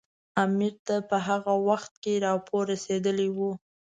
[0.43, 3.51] امیر ته په هغه وخت کې راپور رسېدلی وو.